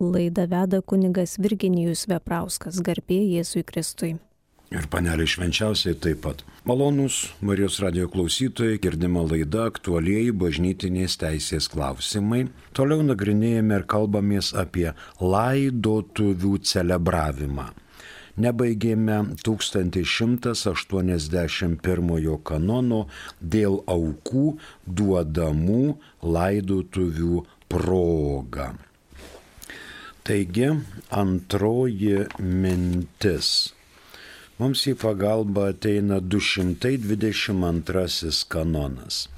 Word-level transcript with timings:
Laida 0.00 0.44
veda 0.44 0.80
kunigas 0.84 1.38
Virginijus 1.40 2.04
Veprauskas, 2.04 2.84
garbė 2.84 3.16
Jėzui 3.16 3.64
Kristui. 3.64 4.20
Ir 4.68 4.84
panelė 4.92 5.24
švenčiausiai 5.24 5.96
taip 5.96 6.20
pat. 6.26 6.44
Malonus 6.68 7.32
Marijos 7.40 7.80
radio 7.80 8.04
klausytojai, 8.12 8.76
girdima 8.76 9.24
laida 9.24 9.64
aktualieji 9.70 10.36
bažnytinės 10.36 11.16
teisės 11.22 11.64
klausimai. 11.72 12.52
Toliau 12.76 13.00
nagrinėjame 13.08 13.72
ir 13.80 13.88
kalbamės 13.88 14.52
apie 14.52 14.92
laidotuvių 15.16 16.60
celebravimą. 16.60 17.72
Nebaigėme 18.36 19.40
1181 19.48 22.36
kanono 22.44 23.08
dėl 23.40 23.80
aukų 23.96 24.60
duodamų 24.84 25.96
laidotuvių 26.36 27.48
progą. 27.72 28.76
Taigi 30.26 30.66
antroji 31.14 32.24
mintis. 32.42 33.70
Mums 34.58 34.80
į 34.90 34.98
pagalbą 34.98 35.70
ateina 35.70 36.18
222 36.18 38.42
kanonas. 38.50 39.30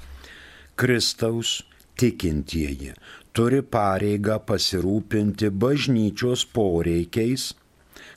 Kristaus 0.73 1.61
tikintieji 2.01 2.97
turi 3.37 3.61
pareigą 3.75 4.41
pasirūpinti 4.49 5.53
bažnyčios 5.65 6.47
poreikiais, 6.57 7.53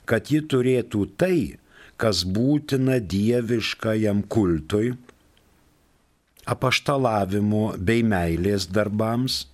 kad 0.09 0.33
ji 0.33 0.41
turėtų 0.55 1.01
tai, 1.21 1.61
kas 2.01 2.25
būtina 2.25 2.97
dieviškajam 3.13 4.25
kultui, 4.25 4.97
apaštalavimo 6.49 7.77
bei 7.77 8.01
meilės 8.01 8.65
darbams 8.73 9.45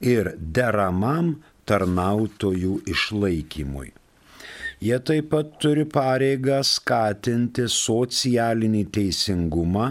ir 0.00 0.32
deramam 0.40 1.44
tarnautojų 1.68 2.74
išlaikymui. 2.92 3.90
Jie 4.78 4.98
taip 5.02 5.32
pat 5.32 5.56
turi 5.62 5.84
pareigą 5.90 6.60
skatinti 6.62 7.64
socialinį 7.74 8.84
teisingumą 8.94 9.88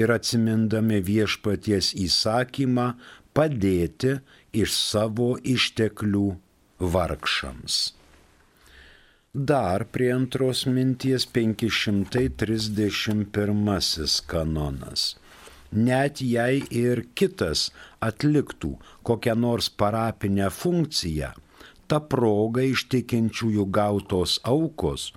ir 0.00 0.08
atsimindami 0.14 1.02
viešpaties 1.04 1.90
įsakymą 2.06 2.86
padėti 3.36 4.12
iš 4.62 4.70
savo 4.76 5.28
išteklių 5.54 6.28
vargšams. 6.94 7.74
Dar 9.50 9.80
prie 9.94 10.10
antros 10.14 10.60
minties 10.66 11.22
531 11.36 14.24
kanonas 14.32 15.02
net 15.72 16.20
jei 16.22 16.62
ir 16.70 17.04
kitas 17.14 17.70
atliktų 18.02 18.76
kokią 19.06 19.36
nors 19.38 19.70
parapinę 19.70 20.50
funkciją, 20.50 21.32
ta 21.86 22.00
proga 22.00 22.62
iš 22.62 22.86
tikinčiųjų 22.92 23.66
gautos 23.74 24.38
aukos 24.46 25.10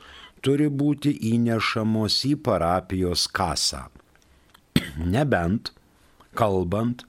turi 0.44 0.68
būti 0.70 1.14
įnešamos 1.34 2.20
į 2.30 2.36
parapijos 2.46 3.28
kasą. 3.32 3.88
Nebent, 5.16 5.72
kalbant 6.36 7.06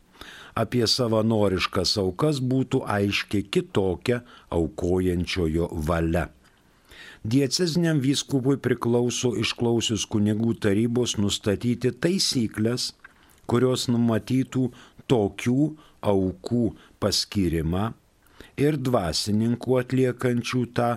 apie 0.54 0.86
savanoriškas 0.86 1.96
aukas, 1.98 2.38
būtų 2.38 2.84
aiški 2.86 3.42
kitokia 3.50 4.22
aukojančiojo 4.54 5.70
valia. 5.88 6.28
Dieceziniam 7.24 8.02
vyskupui 8.04 8.58
priklauso 8.60 9.32
išklausius 9.40 10.04
kunigų 10.12 10.58
tarybos 10.60 11.16
nustatyti 11.16 11.90
taisyklės, 12.04 12.92
kurios 13.50 13.88
numatytų 13.92 14.64
tokių 15.10 15.60
aukų 16.14 16.64
paskirimą 17.02 17.84
ir 18.60 18.78
dvasininkų 18.88 19.78
atliekančių 19.82 20.62
tą 20.78 20.90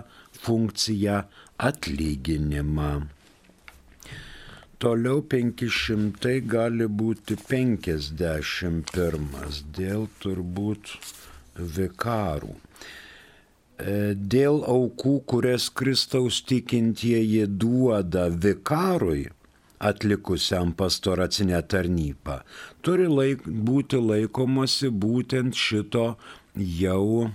funkciją 0.44 1.22
atlyginimą. 1.68 2.90
Toliau 4.78 5.24
500 5.26 6.36
gali 6.46 6.86
būti 6.86 7.34
51 7.48 9.24
dėl 9.74 10.06
turbūt 10.22 10.92
vikarų. 11.78 12.54
E, 12.54 14.14
dėl 14.14 14.62
aukų, 14.66 15.22
kurias 15.26 15.70
Kristaus 15.70 16.42
tikintieji 16.46 17.46
duoda 17.50 18.28
vikarui, 18.30 19.28
atlikusiam 19.78 20.72
pastoracinę 20.72 21.62
tarnybą. 21.62 22.40
Turi 22.82 23.08
laik, 23.08 23.42
būti 23.46 23.96
laikomasi 24.02 24.88
būtent 24.90 25.54
šito 25.54 26.16
jau 26.56 27.30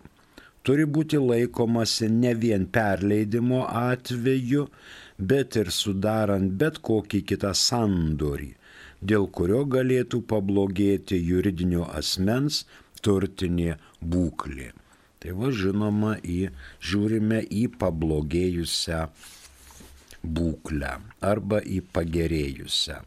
turi 0.61 0.85
būti 0.85 1.17
laikomasi 1.23 2.11
ne 2.13 2.35
vien 2.43 2.67
perleidimo 2.77 3.63
atveju, 3.65 4.67
bet 5.17 5.57
ir 5.57 5.73
sudarant 5.73 6.53
bet 6.61 6.77
kokį 6.85 7.23
kitą 7.33 7.55
sandorį, 7.57 8.51
dėl 9.01 9.27
kurio 9.33 9.65
galėtų 9.65 10.21
pablogėti 10.29 11.17
juridinio 11.17 11.89
asmens 11.89 12.63
turtinė 13.01 13.79
būklė. 14.01 14.71
Tai 15.21 15.35
va 15.37 15.49
žinoma, 15.53 16.15
į, 16.21 16.49
žiūrime 16.81 17.43
į 17.49 17.67
pablogėjusią 17.81 19.05
būklę 20.23 20.97
arba 21.21 21.61
į 21.61 21.81
pagerėjusią. 21.93 23.01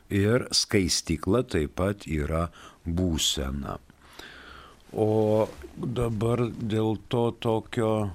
ir 0.10 0.48
skaistikla 0.54 1.44
taip 1.50 1.76
pat 1.80 2.06
yra 2.08 2.48
būsena. 2.86 3.80
O 4.96 5.48
dabar 5.76 6.46
dėl 6.56 6.96
to 7.12 7.32
tokio, 7.44 8.12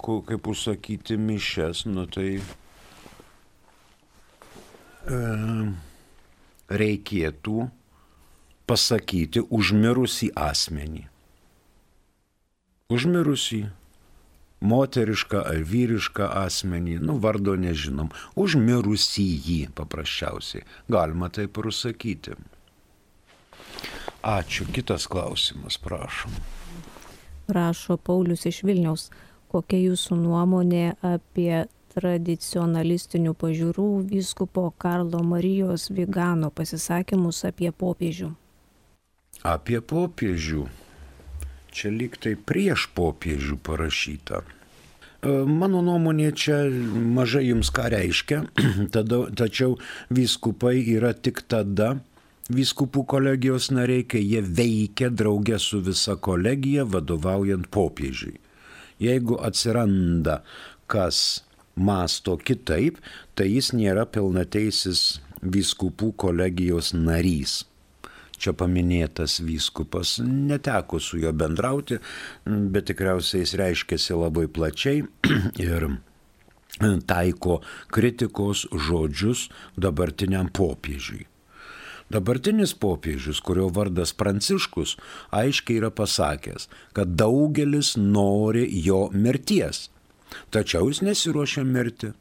kaip 0.00 0.48
užsakyti 0.50 1.16
mišes, 1.20 1.84
nu 1.86 2.06
tai 2.10 2.40
e, 5.06 5.20
reikėtų 6.82 7.68
pasakyti 8.66 9.42
užmirusį 9.50 10.32
asmenį. 10.36 11.04
Užmirusį 12.92 13.60
moterišką 14.66 15.42
ar 15.52 15.62
vyrišką 15.70 16.28
asmenį, 16.46 16.98
nu 17.06 17.16
vardo 17.22 17.56
nežinom, 17.60 18.10
užmirusį 18.38 19.26
jį 19.46 19.60
paprasčiausiai. 19.78 20.64
Galima 20.88 21.30
taip 21.30 21.58
ir 21.58 21.70
užsakyti. 21.72 22.36
Ačiū. 24.26 24.66
Kitas 24.74 25.06
klausimas, 25.06 25.76
prašom. 25.78 26.32
Rašo 27.48 27.96
Paulius 27.96 28.46
iš 28.48 28.64
Vilniaus. 28.66 29.10
Kokia 29.52 29.78
jūsų 29.78 30.16
nuomonė 30.18 30.96
apie 31.06 31.66
tradicionalistinių 31.94 33.36
pažiūrų 33.38 33.86
vyskupo 34.10 34.72
Karlo 34.82 35.22
Marijos 35.22 35.86
Vigano 35.94 36.50
pasisakymus 36.50 37.44
apie 37.46 37.70
popiežių? 37.70 38.32
Apie 39.46 39.78
popiežių 39.78 40.66
čia 41.76 41.92
lyg 41.92 42.16
tai 42.18 42.34
prieš 42.40 42.88
popiežių 42.96 43.58
parašyta. 43.62 44.40
E, 44.42 45.32
mano 45.60 45.82
nuomonė 45.84 46.30
čia 46.32 46.62
mažai 47.18 47.44
jums 47.50 47.70
ką 47.76 47.90
reiškia, 47.92 48.42
tada, 48.94 49.26
tačiau 49.36 49.76
vyskupai 50.08 50.80
yra 50.96 51.12
tik 51.12 51.44
tada, 51.52 51.98
vyskupų 52.48 53.04
kolegijos 53.10 53.68
nariai, 53.74 54.06
kai 54.08 54.22
jie 54.24 54.40
veikia 54.40 55.10
draugė 55.10 55.60
su 55.62 55.82
visa 55.84 56.16
kolegija 56.16 56.86
vadovaujant 56.88 57.68
popiežiui. 57.74 58.38
Jeigu 59.02 59.36
atsiranda 59.44 60.40
kas 60.88 61.42
masto 61.76 62.38
kitaip, 62.40 63.02
tai 63.36 63.50
jis 63.52 63.74
nėra 63.76 64.06
pilnateisis 64.08 65.20
vyskupų 65.44 66.14
kolegijos 66.16 66.94
narys 66.96 67.64
čia 68.40 68.54
paminėtas 68.56 69.40
vyskupas. 69.44 70.16
Neteko 70.22 71.00
su 71.02 71.20
juo 71.22 71.32
bendrauti, 71.36 72.00
bet 72.44 72.90
tikriausiai 72.90 73.44
jis 73.44 73.54
reiškėsi 73.60 74.18
labai 74.18 74.46
plačiai 74.48 75.04
ir 75.68 75.88
taiko 77.08 77.60
kritikos 77.92 78.66
žodžius 78.72 79.48
dabartiniam 79.76 80.50
popiežiui. 80.52 81.26
Dabartinis 82.06 82.70
popiežius, 82.78 83.40
kurio 83.42 83.66
vardas 83.74 84.12
Pranciškus, 84.14 84.94
aiškiai 85.34 85.80
yra 85.80 85.90
pasakęs, 85.90 86.68
kad 86.94 87.16
daugelis 87.18 87.96
nori 87.98 88.68
jo 88.84 89.08
mirties, 89.12 89.88
tačiau 90.54 90.86
jis 90.92 91.02
nesiuošia 91.02 91.64
mirti. 91.66 92.12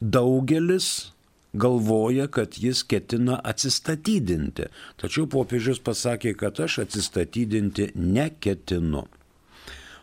Daugelis 0.00 1.12
galvoja, 1.52 2.26
kad 2.26 2.58
jis 2.58 2.82
ketina 2.82 3.40
atsistatydinti. 3.44 4.68
Tačiau 5.00 5.28
popiežius 5.30 5.80
pasakė, 5.84 6.34
kad 6.38 6.60
aš 6.60 6.82
atsistatydinti 6.84 7.92
neketinu. 7.94 9.06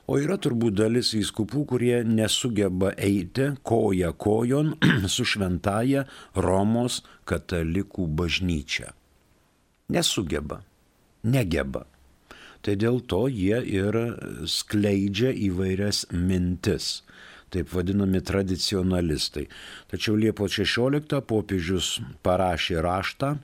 O 0.06 0.20
yra 0.22 0.38
turbūt 0.38 0.76
dalis 0.78 1.16
įskupų, 1.18 1.64
kurie 1.72 1.96
nesugeba 2.06 2.92
eiti 2.94 3.50
koja 3.66 4.12
kojon 4.14 4.76
su 5.16 5.26
šventaja 5.26 6.06
Romos 6.38 7.02
katalikų 7.26 8.06
bažnyčia. 8.14 8.94
Nesugeba, 9.90 10.62
negeba. 11.24 11.86
Tai 12.66 12.74
dėl 12.82 13.02
to 13.06 13.26
jie 13.30 13.58
ir 13.62 13.98
skleidžia 14.50 15.34
įvairias 15.48 16.06
mintis 16.14 17.04
taip 17.56 17.74
vadinami 17.74 18.22
tradicionalistai. 18.22 19.48
Tačiau 19.92 20.20
Liepos 20.20 20.60
16 20.60 21.22
popiežius 21.26 21.98
parašė 22.26 22.82
raštą 22.86 23.36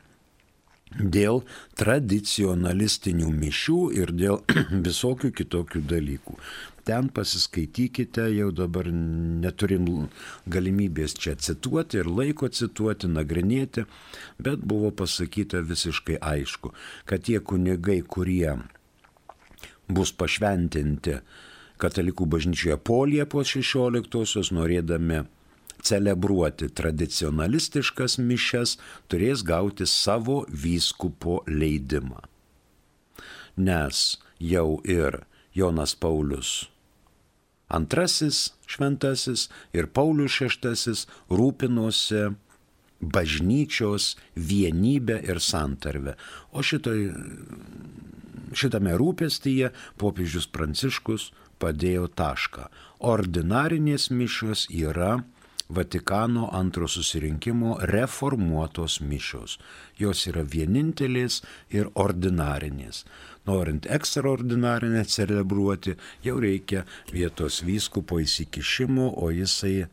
dėl 0.91 1.41
tradicionalistinių 1.79 3.31
mišių 3.31 3.79
ir 3.95 4.11
dėl 4.11 4.41
visokių 4.87 5.31
kitokių 5.39 5.81
dalykų. 5.87 6.35
Ten 6.83 7.11
pasiskaitykite, 7.13 8.25
jau 8.33 8.49
dabar 8.51 8.87
neturim 8.89 9.85
galimybės 10.49 11.13
čia 11.13 11.35
cituoti 11.37 12.01
ir 12.01 12.09
laiko 12.09 12.49
cituoti, 12.49 13.07
nagrinėti, 13.07 13.85
bet 14.41 14.65
buvo 14.65 14.89
pasakyta 14.91 15.61
visiškai 15.61 16.17
aišku, 16.17 16.73
kad 17.05 17.27
tie 17.29 17.37
kunigai, 17.39 18.01
kurie 18.01 18.57
bus 19.91 20.11
pašventinti 20.11 21.19
katalikų 21.81 22.27
bažnyčioje 22.29 22.77
po 22.85 23.01
Liepos 23.09 23.53
16-osios, 23.55 24.51
norėdami 24.55 25.23
celebruoti 25.81 26.69
tradicionalistiškas 26.77 28.19
mišes, 28.21 28.77
turės 29.09 29.41
gauti 29.45 29.87
savo 29.89 30.43
vyskupo 30.47 31.41
leidimą. 31.49 32.21
Nes 33.57 34.19
jau 34.39 34.77
ir 34.85 35.23
Jonas 35.57 35.97
Paulius 35.97 36.71
antrasis 37.71 38.51
šventasis 38.67 39.47
ir 39.75 39.87
Paulius 39.95 40.35
šeštasis 40.39 41.05
rūpinosi 41.31 42.31
bažnyčios 43.01 44.15
vienybę 44.35 45.17
ir 45.25 45.39
santarvę. 45.41 46.15
O 46.53 46.61
šitoj, 46.61 47.07
šitame 48.53 48.93
rūpestyje 48.99 49.71
popiežius 50.01 50.49
Pranciškus 50.51 51.31
padėjo 51.61 52.07
tašką. 52.21 52.67
Ordinarinės 53.13 54.09
mišios 54.13 54.67
yra 54.69 55.19
Vatikano 55.71 56.49
antro 56.51 56.87
susirinkimo 56.87 57.77
reformuotos 57.81 58.97
mišios. 59.01 59.53
Jos 59.95 60.25
yra 60.27 60.43
vienintelės 60.43 61.39
ir 61.71 61.87
ordinarinės. 61.95 63.05
Norint 63.47 63.87
ekstraordinarinę 63.87 65.05
celebruoti, 65.07 65.95
jau 66.27 66.35
reikia 66.43 66.83
vietos 67.13 67.61
vyskupo 67.63 68.19
įsikišimo, 68.19 69.07
o 69.15 69.31
jisai 69.31 69.87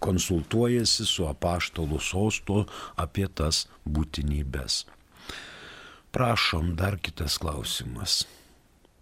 konsultuojasi 0.00 1.04
su 1.04 1.28
apaštalų 1.28 2.00
sostu 2.00 2.62
apie 2.96 3.28
tas 3.28 3.66
būtinybės. 3.84 4.86
Prašom, 6.12 6.72
dar 6.76 6.96
kitas 6.96 7.36
klausimas. 7.42 8.22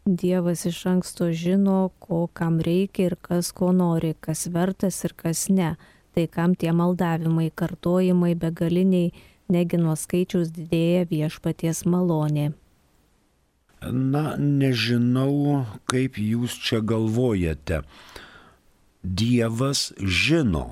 Dievas 0.05 0.65
iš 0.65 0.87
anksto 0.87 1.29
žino, 1.33 1.91
ko 1.99 2.27
kam 2.33 2.61
reikia 2.61 3.11
ir 3.11 3.17
kas 3.21 3.53
ko 3.53 3.73
nori, 3.73 4.15
kas 4.21 4.47
vertas 4.49 5.05
ir 5.05 5.13
kas 5.13 5.49
ne. 5.49 5.75
Tai 6.15 6.27
kam 6.27 6.55
tie 6.55 6.73
maldavimai, 6.73 7.51
kartojimai 7.55 8.35
begaliniai, 8.35 9.13
negi 9.53 9.79
nuo 9.79 9.95
skaičiaus 9.95 10.51
didėja 10.57 11.05
viešpaties 11.11 11.85
malonė. 11.85 12.51
Na, 13.93 14.37
nežinau, 14.37 15.65
kaip 15.89 16.19
jūs 16.21 16.57
čia 16.65 16.81
galvojate. 16.81 17.83
Dievas 19.01 19.93
žino, 20.01 20.67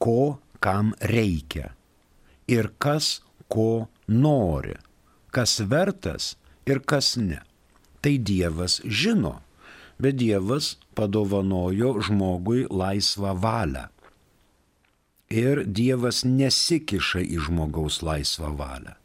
ko 0.00 0.38
kam 0.60 0.94
reikia 1.00 1.74
ir 2.48 2.72
kas 2.78 3.20
ko 3.52 3.88
nori, 4.08 4.76
kas 5.34 5.60
vertas 5.60 6.36
ir 6.66 6.80
kas 6.80 7.16
ne. 7.20 7.40
Tai 8.00 8.14
Dievas 8.18 8.80
žino, 8.84 9.40
bet 10.00 10.16
Dievas 10.20 10.76
padovanojo 10.96 11.98
žmogui 12.06 12.64
laisvą 12.70 13.34
valią. 13.36 13.88
Ir 15.30 15.62
Dievas 15.66 16.24
nesikiša 16.24 17.22
į 17.22 17.44
žmogaus 17.46 18.00
laisvą 18.02 18.50
valią. 18.58 18.96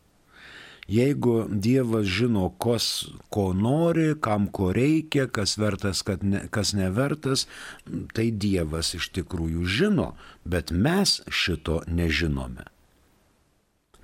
Jeigu 0.88 1.48
Dievas 1.50 2.06
žino, 2.06 2.52
kas 2.62 3.10
ko 3.34 3.54
nori, 3.58 4.14
kam 4.22 4.46
ko 4.54 4.70
reikia, 4.74 5.26
kas 5.26 5.58
vertas, 5.58 6.04
ne, 6.22 6.44
kas 6.54 6.76
nevertas, 6.78 7.48
tai 8.14 8.30
Dievas 8.30 8.94
iš 8.94 9.10
tikrųjų 9.18 9.66
žino, 9.66 10.12
bet 10.46 10.70
mes 10.70 11.24
šito 11.30 11.82
nežinome. 11.90 12.70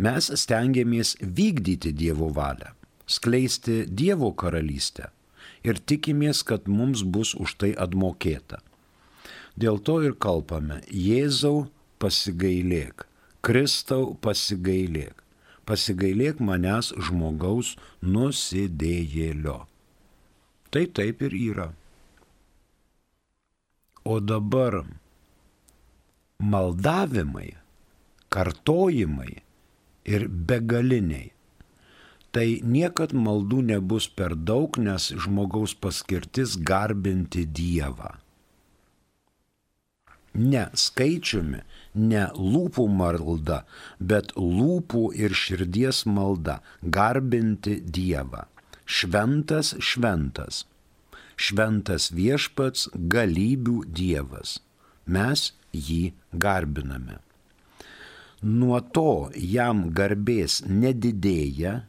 Mes 0.02 0.32
stengiamės 0.42 1.20
vykdyti 1.22 1.94
Dievo 1.94 2.32
valią, 2.34 2.74
skleisti 3.12 3.84
Dievo 3.88 4.32
karalystę 4.34 5.12
ir 5.68 5.78
tikimės, 5.78 6.42
kad 6.48 6.68
mums 6.72 7.04
bus 7.04 7.36
už 7.36 7.58
tai 7.62 7.72
atmokėta. 7.76 8.62
Dėl 9.60 9.82
to 9.84 10.00
ir 10.08 10.16
kalbame, 10.16 10.80
Jėzau 10.88 11.68
pasigailėk, 12.02 13.06
Kristau 13.46 14.16
pasigailėk 14.24 15.22
pasigailėk 15.72 16.42
manęs 16.44 16.92
žmogaus 17.08 17.76
nusidėjėlio. 18.02 19.60
Tai 20.72 20.84
taip 20.98 21.22
ir 21.28 21.36
yra. 21.38 21.68
O 24.08 24.18
dabar 24.20 24.82
maldavimai, 26.42 27.52
kartojimai 28.34 29.34
ir 30.10 30.28
begaliniai. 30.28 31.30
Tai 32.32 32.48
niekad 32.64 33.12
maldų 33.12 33.62
nebus 33.74 34.08
per 34.08 34.36
daug, 34.36 34.78
nes 34.80 35.12
žmogaus 35.20 35.76
paskirtis 35.76 36.56
garbinti 36.56 37.44
Dievą 37.46 38.16
ne 40.34 40.66
skaičiumi, 40.74 41.62
ne 41.96 42.26
lūpų 42.36 42.88
malda, 42.88 43.62
bet 44.00 44.34
lūpų 44.38 45.12
ir 45.20 45.36
širdies 45.36 46.06
malda- 46.06 46.62
garbinti 46.98 47.82
Dievą. 47.82 48.46
Šventas, 48.86 49.76
šventas. 49.80 50.66
Šventas 51.36 52.12
viešpats 52.12 52.90
galybių 52.94 53.86
Dievas. 53.86 54.60
Mes 55.06 55.52
jį 55.74 56.14
garbiname. 56.34 57.20
Nuo 58.42 58.80
to 58.80 59.32
jam 59.36 59.92
garbės 59.92 60.62
nedidėja 60.66 61.84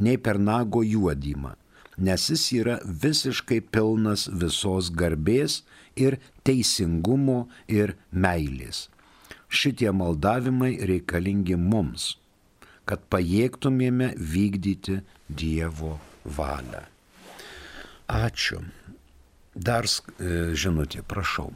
nei 0.00 0.18
per 0.18 0.38
nago 0.40 0.82
juodymą, 0.84 1.54
nes 2.00 2.28
jis 2.32 2.46
yra 2.60 2.78
visiškai 2.84 3.60
pilnas 3.72 4.26
visos 4.42 4.90
garbės 4.90 5.60
ir 5.96 6.18
teisingumo 6.46 7.44
ir 7.68 7.94
meilės. 8.10 8.88
Šitie 9.50 9.90
maldavimai 9.92 10.76
reikalingi 10.86 11.56
mums, 11.58 12.14
kad 12.86 13.02
pajėgtumėme 13.10 14.14
vykdyti 14.16 15.00
Dievo 15.28 15.98
valią. 16.24 16.84
Ačiū. 18.10 18.62
Dar 19.54 19.86
e, 19.86 20.54
žinutė, 20.54 21.02
prašau. 21.06 21.50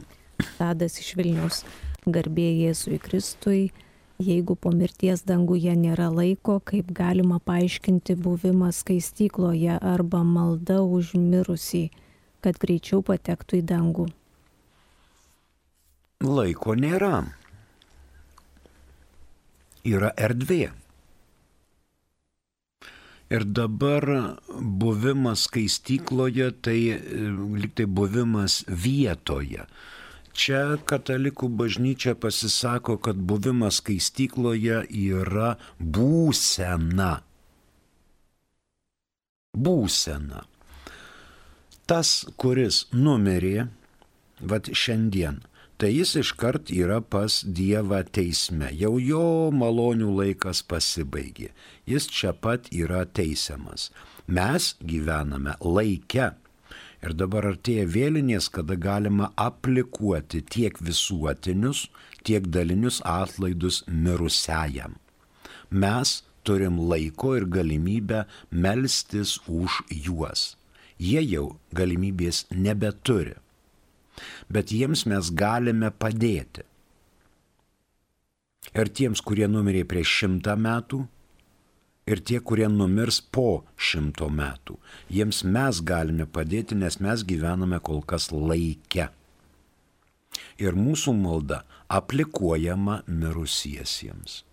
Tadas 0.59 0.99
iš 1.01 1.15
Vilnius. 1.19 1.63
Garbė 2.05 2.45
Jėzui 2.61 2.99
Kristui. 3.01 3.71
Jeigu 4.19 4.55
po 4.55 4.71
mirties 4.71 5.25
danguje 5.27 5.73
nėra 5.75 6.07
laiko, 6.09 6.61
kaip 6.63 6.91
galima 6.95 7.41
paaiškinti 7.43 8.15
buvimą 8.15 8.71
skaistykloje 8.71 9.79
arba 9.81 10.23
malda 10.23 10.81
už 10.81 11.17
mirusį, 11.19 11.89
kad 12.39 12.61
greičiau 12.61 13.03
patektų 13.03 13.59
į 13.59 13.65
dangų 13.73 14.07
laiko 16.25 16.75
nėra. 16.75 17.25
Yra 19.85 20.11
erdvė. 20.17 20.71
Ir 23.33 23.43
dabar 23.57 24.05
buvimas 24.81 25.47
skaistykloje 25.47 26.51
tai 26.65 26.79
liktai 27.57 27.87
buvimas 27.89 28.63
vietoje. 28.69 29.65
Čia 30.35 30.75
katalikų 30.83 31.47
bažnyčia 31.55 32.11
pasisako, 32.19 32.97
kad 32.99 33.15
buvimas 33.15 33.79
skaistykloje 33.79 34.81
yra 34.91 35.53
būsena. 35.79 37.11
Būsena. 39.55 40.43
Tas, 41.87 42.25
kuris 42.35 42.83
numirė, 42.91 43.69
vad 44.41 44.67
šiandien, 44.75 45.39
tai 45.79 45.93
jis 45.93 46.15
iškart 46.19 46.71
yra 46.73 46.99
pas 46.99 47.39
Dievą 47.45 48.01
teisme. 48.03 48.73
Jau 48.75 48.97
jo 48.99 49.51
malonių 49.55 50.11
laikas 50.19 50.65
pasibaigė. 50.67 51.53
Jis 51.87 52.11
čia 52.11 52.33
pat 52.35 52.67
yra 52.75 53.05
teisiamas. 53.07 53.93
Mes 54.27 54.73
gyvename 54.83 55.55
laike. 55.61 56.33
Ir 57.05 57.13
dabar 57.13 57.45
artėja 57.51 57.85
vėlinės, 57.85 58.49
kada 58.49 58.75
galima 58.81 59.29
aplikuoti 59.37 60.41
tiek 60.41 60.79
visuotinius, 60.81 61.85
tiek 62.25 62.49
dalinius 62.49 63.01
atlaidus 63.05 63.83
mirusiajam. 63.85 64.97
Mes 65.69 66.17
turim 66.43 66.81
laiko 66.89 67.35
ir 67.37 67.45
galimybę 67.45 68.25
melstis 68.49 69.37
už 69.45 69.83
juos. 69.89 70.55
Jie 70.97 71.21
jau 71.21 71.47
galimybės 71.75 72.45
nebeturi 72.51 73.35
bet 74.49 74.71
jiems 74.71 75.05
mes 75.09 75.31
galime 75.31 75.91
padėti. 75.91 76.65
Ir 78.75 78.91
tiems, 78.97 79.21
kurie 79.23 79.47
numirė 79.47 79.85
prieš 79.87 80.13
šimtą 80.21 80.55
metų, 80.59 81.05
ir 82.05 82.21
tie, 82.21 82.39
kurie 82.39 82.67
numirs 82.69 83.19
po 83.33 83.63
šimto 83.77 84.29
metų, 84.29 84.77
jiems 85.09 85.43
mes 85.43 85.81
galime 85.81 86.25
padėti, 86.25 86.77
nes 86.77 86.99
mes 87.01 87.23
gyvename 87.27 87.79
kol 87.81 88.03
kas 88.05 88.31
laike. 88.31 89.09
Ir 90.59 90.75
mūsų 90.75 91.15
malda 91.15 91.63
aplikuojama 91.91 93.01
mirusiesiems 93.07 94.43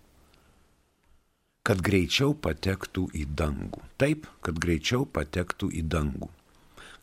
kad 1.63 1.79
greičiau 1.79 2.33
patektų 2.35 3.05
į 3.15 3.21
dangų. 3.39 3.79
Taip, 3.95 4.25
kad 4.43 4.57
greičiau 4.59 5.05
patektų 5.07 5.69
į 5.71 5.85
dangų. 5.93 6.27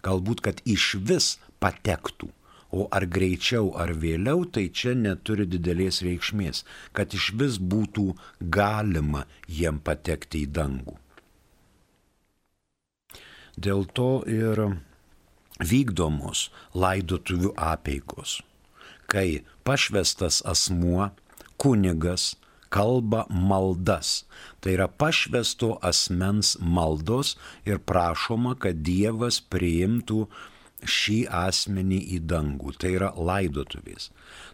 Galbūt, 0.04 0.42
kad 0.44 0.60
iš 0.68 0.98
vis 1.00 1.28
patektų 1.64 2.28
O 2.70 2.86
ar 2.94 3.06
greičiau 3.10 3.72
ar 3.74 3.90
vėliau, 3.98 4.44
tai 4.46 4.68
čia 4.70 4.94
neturi 4.94 5.46
didelės 5.50 6.02
reikšmės, 6.06 6.62
kad 6.94 7.14
iš 7.18 7.32
vis 7.40 7.58
būtų 7.58 8.12
galima 8.38 9.24
jiem 9.48 9.80
patekti 9.82 10.44
į 10.46 10.52
dangų. 10.58 10.94
Dėl 13.58 13.82
to 13.98 14.22
ir 14.30 14.62
vykdomos 15.60 16.46
laidotuvių 16.72 17.50
apėgos, 17.58 18.38
kai 19.10 19.42
pašvestas 19.66 20.38
asmuo, 20.46 21.10
kunigas, 21.60 22.36
kalba 22.70 23.26
maldas. 23.28 24.24
Tai 24.62 24.76
yra 24.78 24.86
pašvesto 24.88 25.74
asmens 25.82 26.54
maldos 26.62 27.34
ir 27.66 27.82
prašoma, 27.82 28.54
kad 28.62 28.80
Dievas 28.86 29.40
priimtų 29.42 30.28
šį 30.84 31.18
asmenį 31.34 32.00
į 32.16 32.18
dangų, 32.30 32.74
tai 32.80 32.94
yra 32.96 33.10
laidotuvės. 33.16 34.10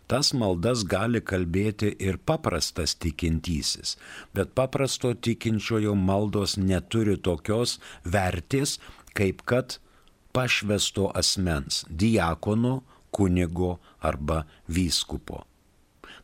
Tas 0.06 0.33
maldas 0.35 0.85
gali 0.87 1.21
kalbėti 1.21 1.90
ir 1.99 2.18
paprastas 2.18 2.95
tikintysis, 3.02 3.97
bet 4.35 4.54
paprasto 4.59 5.12
tikinčiojo 5.14 5.97
maldos 5.99 6.56
neturi 6.56 7.16
tokios 7.18 7.78
vertės, 8.04 8.78
kaip 9.16 9.42
kad 9.47 9.78
pašvesto 10.37 11.11
asmens- 11.14 11.85
diakono, 12.02 12.83
kunigo 13.11 13.78
arba 14.00 14.45
vyskupo. 14.68 15.45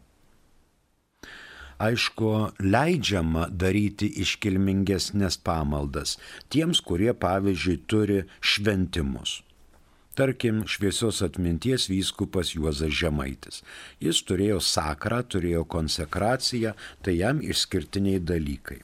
aišku, 1.79 2.53
leidžiama 2.61 3.49
daryti 3.51 4.09
iškilmingesnės 4.23 5.39
pamaldas 5.45 6.17
tiems, 6.53 6.83
kurie, 6.85 7.13
pavyzdžiui, 7.15 7.77
turi 7.91 8.23
šventimus. 8.41 9.43
Tarkim, 10.19 10.65
šviesios 10.67 11.21
atminties 11.23 11.87
vyskupas 11.87 12.51
Juozas 12.57 12.91
Žemaitis. 12.91 13.61
Jis 14.03 14.19
turėjo 14.27 14.59
sakrą, 14.59 15.21
turėjo 15.23 15.63
konsekraciją, 15.71 16.73
tai 17.07 17.21
jam 17.21 17.39
išskirtiniai 17.39 18.19
dalykai. 18.19 18.81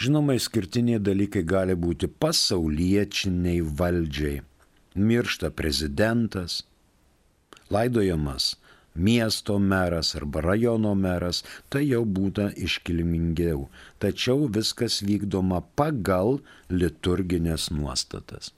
Žinoma, 0.00 0.34
išskirtiniai 0.34 0.98
dalykai 0.98 1.44
gali 1.46 1.76
būti 1.78 2.10
pasauliečiai 2.10 3.60
valdžiai. 3.62 4.40
Miršta 4.98 5.52
prezidentas, 5.54 6.64
laidojamas 7.70 8.56
miesto 8.94 9.58
meras 9.58 10.14
arba 10.16 10.40
rajono 10.40 10.94
meras, 10.94 11.42
tai 11.68 11.86
jau 11.88 12.04
būtų 12.04 12.50
iškilmingiau. 12.66 13.68
Tačiau 14.02 14.48
viskas 14.48 15.00
vykdoma 15.06 15.62
pagal 15.76 16.40
liturginės 16.70 17.70
nuostatas. 17.70 18.52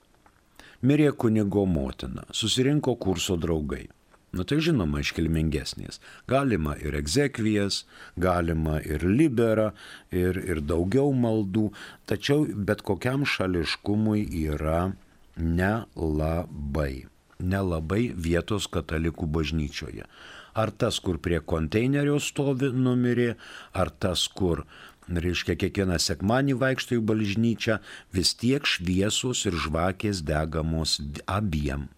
Mirė 0.83 1.13
kunigo 1.15 1.67
motina, 1.67 2.25
susirinko 2.35 2.97
kurso 2.99 3.37
draugai. 3.37 3.87
Na 4.33 4.47
tai 4.49 4.63
žinoma 4.65 5.03
iškilmingesnės. 5.05 6.01
Galima 6.27 6.73
ir 6.81 6.97
egzekvijas, 6.97 7.83
galima 8.17 8.79
ir 8.81 9.05
liberą, 9.05 9.75
ir, 10.09 10.41
ir 10.41 10.63
daugiau 10.65 11.13
maldų, 11.13 11.69
tačiau 12.09 12.49
bet 12.49 12.81
kokiam 12.81 13.29
šališkumui 13.29 14.25
yra 14.47 14.95
nelabai 15.37 17.05
nelabai 17.43 18.13
vietos 18.15 18.69
katalikų 18.71 19.29
bažnyčioje. 19.37 20.07
Ar 20.55 20.71
tas, 20.71 20.99
kur 21.01 21.19
prie 21.19 21.41
konteinerio 21.41 22.19
stovi 22.21 22.69
numirė, 22.73 23.35
ar 23.73 23.91
tas, 23.91 24.27
kur, 24.29 24.67
reiškia, 25.09 25.57
kiekvieną 25.61 25.99
sekmanį 26.01 26.57
vaikšto 26.61 26.99
į 26.99 27.05
bažnyčią, 27.09 27.79
vis 28.13 28.35
tiek 28.39 28.67
šviesos 28.69 29.47
ir 29.49 29.57
žvakės 29.57 30.23
degamos 30.29 30.99
abiem. 31.27 31.89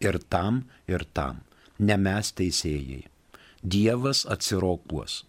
Ir 0.00 0.20
tam, 0.28 0.64
ir 0.86 1.06
tam. 1.12 1.42
Ne 1.78 1.96
mes 1.98 2.30
teisėjai. 2.32 3.04
Dievas 3.62 4.24
atsirokuos. 4.30 5.24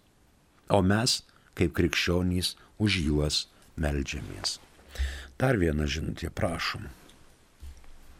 O 0.70 0.82
mes, 0.82 1.22
kaip 1.58 1.74
krikščionys, 1.74 2.54
už 2.78 3.00
juos 3.06 3.46
melžiamės. 3.80 4.60
Dar 5.38 5.58
vieną 5.60 5.86
žinutę 5.88 6.30
prašom. 6.30 6.86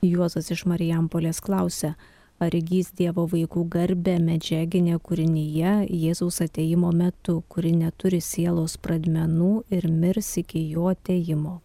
Juozas 0.06 0.50
iš 0.54 0.64
Marijampolės 0.70 1.42
klausia, 1.44 1.94
ar 2.38 2.54
įgys 2.54 2.92
Dievo 2.98 3.26
vaikų 3.30 3.66
garbę 3.72 4.16
medžiaginė 4.22 4.98
kūrinyje 5.02 5.74
Jėzaus 5.90 6.42
ateimo 6.44 6.92
metu, 6.92 7.40
kuri 7.48 7.72
neturi 7.76 8.20
sielos 8.20 8.76
pradmenų 8.76 9.52
ir 9.72 9.88
mirs 9.90 10.36
iki 10.42 10.66
jo 10.72 10.90
ateimo. 10.92 11.60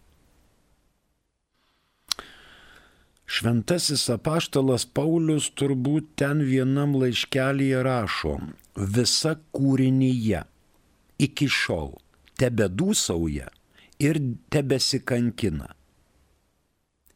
Šventasis 3.32 4.10
apaštalas 4.12 4.84
Paulius 4.84 5.46
turbūt 5.56 6.10
ten 6.20 6.42
vienam 6.44 6.92
laiškelėje 7.00 7.80
rašo, 7.86 8.34
visa 8.76 9.38
kūrinyje 9.56 10.42
iki 11.22 11.48
šiol 11.48 11.94
tebedūsauja 12.40 13.48
ir 14.02 14.18
tebesikankina. 14.52 15.70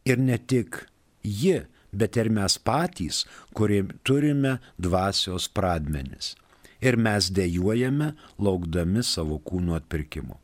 Ir 0.07 0.23
ne 0.23 0.39
tik 0.39 0.87
ji, 1.27 1.61
bet 1.93 2.17
ir 2.17 2.31
mes 2.33 2.57
patys, 2.59 3.25
kurie 3.55 3.83
turime 4.07 4.59
dvasios 4.79 5.49
pradmenis. 5.53 6.35
Ir 6.81 6.99
mes 7.01 7.31
dėjojame, 7.33 8.13
laukdami 8.39 9.03
savo 9.05 9.39
kūno 9.41 9.77
atpirkimo. 9.79 10.39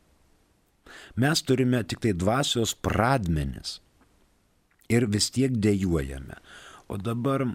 Mes 1.15 1.41
turime 1.45 1.83
tik 1.85 2.01
tai 2.03 2.13
dvasios 2.17 2.73
pradmenis. 2.73 3.79
Ir 4.89 5.07
vis 5.09 5.29
tiek 5.33 5.53
dėjojame. 5.53 6.37
O 6.89 6.97
dabar 6.97 7.45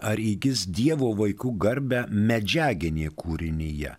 ar 0.00 0.20
įgis 0.20 0.66
Dievo 0.72 1.12
vaikų 1.16 1.52
garbę 1.60 2.04
medžiaginė 2.10 3.12
kūrinyje? 3.16 3.94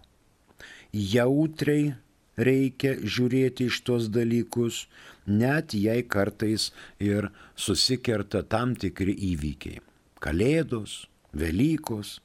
Jautriai 0.94 1.94
reikia 2.40 2.96
žiūrėti 3.04 3.68
iš 3.70 3.82
tos 3.86 4.08
dalykus, 4.14 4.88
net 5.28 5.76
jei 5.76 6.06
kartais 6.08 6.70
ir 7.04 7.30
susikerta 7.56 8.42
tam 8.48 8.74
tikri 8.80 9.14
įvykiai. 9.34 9.84
Kalėdos, 10.24 11.06
Velykos, 11.36 12.18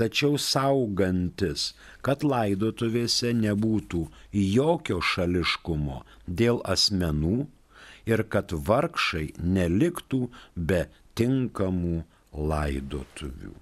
Tačiau 0.00 0.38
saugantis, 0.40 1.74
kad 2.00 2.24
laidotuvėse 2.24 3.34
nebūtų 3.36 4.06
jokio 4.32 5.02
šališkumo 5.04 5.98
dėl 6.40 6.62
asmenų 6.74 7.36
ir 8.08 8.24
kad 8.32 8.54
vargšai 8.70 9.26
neliktų 9.58 10.22
be 10.56 10.86
tinkamų 11.20 11.98
laidotuvių. 12.32 13.52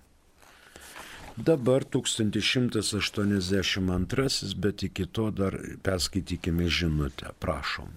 Dabar 1.38 1.84
1182, 1.84 4.54
bet 4.58 4.82
iki 4.82 5.06
to 5.06 5.30
dar 5.30 5.58
perskaitykime 5.82 6.68
žinutę. 6.68 7.26
Prašom. 7.38 7.88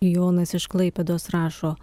Jonas 0.00 0.54
iš 0.58 0.66
Klaipėdos 0.72 1.28
rašo, 1.30 1.76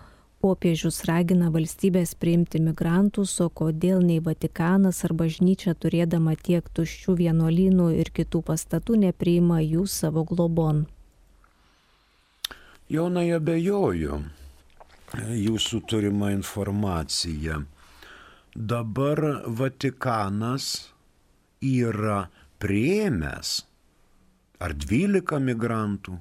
popiežius 0.43 1.04
ragina 1.10 1.50
valstybės 1.54 2.13
priimti 2.19 2.62
migrantus, 2.63 3.36
o 3.41 3.50
kodėl 3.50 4.04
nei 4.06 4.19
Vatikanas 4.23 5.04
ar 5.08 5.13
bažnyčia 5.17 5.73
turėdama 5.76 6.36
tiek 6.36 6.67
tuščių 6.78 7.17
vienuolynų 7.21 7.88
ir 8.02 8.12
kitų 8.19 8.43
pastatų 8.52 9.00
nepriima 9.08 9.62
jų 9.63 9.88
savo 9.91 10.23
globon. 10.28 10.86
Jonai 12.88 13.30
abejoju 13.36 14.21
jūsų 15.15 15.82
turimą 15.88 16.32
informaciją 16.36 17.63
dabar 18.58 19.21
Vatikanas 19.45 20.89
yra 21.62 22.28
prieėmęs 22.58 23.52
ar 24.60 24.73
12 24.73 25.39
migrantų. 25.43 26.17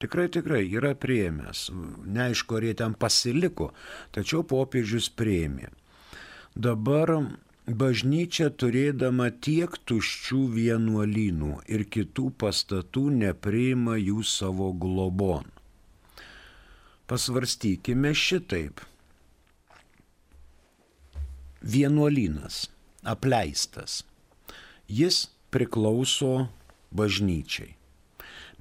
Tikrai, 0.00 0.30
tikrai 0.32 0.62
yra 0.72 0.94
prieėmęs. 0.96 1.66
Neaišku, 2.08 2.56
ar 2.56 2.64
jie 2.64 2.74
ten 2.80 2.96
pasiliko, 2.96 3.70
tačiau 4.16 4.40
popiežius 4.48 5.10
prieėmė. 5.12 5.68
Dabar 6.56 7.12
bažnyčia 7.68 8.48
turėdama 8.50 9.28
tiek 9.44 9.76
tuščių 9.86 10.40
vienuolynų 10.56 11.52
ir 11.68 11.84
kitų 11.96 12.30
pastatų 12.40 13.04
nepriima 13.20 13.98
jų 14.00 14.24
savo 14.24 14.72
globon. 14.72 15.44
Pasvarstykime 17.10 18.14
šitaip 18.14 18.80
vienuolynas 21.60 22.68
apleistas. 23.04 24.04
Jis 24.88 25.28
priklauso 25.50 26.48
bažnyčiai, 26.90 27.74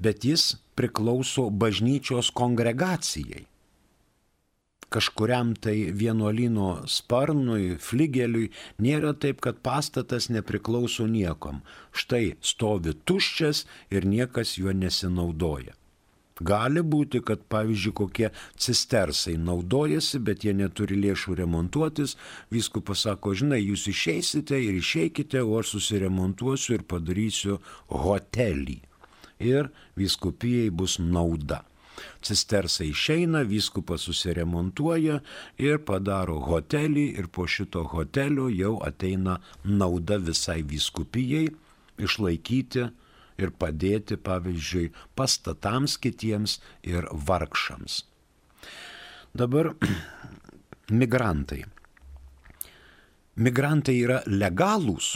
bet 0.01 0.25
jis 0.25 0.55
priklauso 0.79 1.49
bažnyčios 1.49 2.31
kongregacijai. 2.31 3.45
Kažkuriam 4.89 5.51
tai 5.53 5.91
vienuolino 5.93 6.69
sparnui, 6.89 7.75
fligeliui 7.77 8.47
nėra 8.81 9.11
taip, 9.13 9.37
kad 9.45 9.59
pastatas 9.61 10.31
nepriklauso 10.33 11.05
niekam. 11.05 11.59
Štai 11.93 12.39
stovi 12.41 12.95
tuščias 13.05 13.67
ir 13.93 14.07
niekas 14.09 14.55
juo 14.57 14.73
nesinaudoja. 14.73 15.75
Gali 16.39 16.81
būti, 16.81 17.19
kad 17.21 17.43
pavyzdžiui 17.51 17.93
kokie 17.99 18.29
cistersai 18.57 19.35
naudojasi, 19.37 20.21
bet 20.23 20.45
jie 20.47 20.55
neturi 20.55 20.97
lėšų 21.03 21.35
remontuotis. 21.41 22.15
Vyskupas 22.49 23.03
sako, 23.05 23.35
žinai, 23.35 23.59
jūs 23.59 23.89
išeisite 23.91 24.57
ir 24.57 24.79
išeikite, 24.79 25.43
o 25.43 25.59
aš 25.59 25.75
susiremontuosiu 25.75 26.79
ir 26.79 26.87
padarysiu 26.87 27.59
hotelį. 27.91 28.79
Ir 29.39 29.69
vyskupijai 29.95 30.69
bus 30.69 30.99
nauda. 30.99 31.63
Cistersai 32.23 32.89
išeina, 32.91 33.41
vyskupas 33.47 34.05
susiremontuoja 34.07 35.19
ir 35.59 35.79
padaro 35.87 36.39
hotelį 36.47 37.05
ir 37.19 37.27
po 37.31 37.47
šito 37.47 37.83
hotelio 37.93 38.47
jau 38.51 38.77
ateina 38.85 39.39
nauda 39.63 40.19
visai 40.19 40.61
vyskupijai 40.63 41.49
išlaikyti 41.99 42.85
ir 43.39 43.51
padėti, 43.55 44.17
pavyzdžiui, 44.19 44.91
pastatams 45.15 45.97
kitiems 46.03 46.59
ir 46.83 47.07
vargšams. 47.11 48.03
Dabar 49.35 49.73
migrantai. 51.01 51.63
Migrantai 53.39 53.95
yra 54.03 54.19
legalūs 54.27 55.13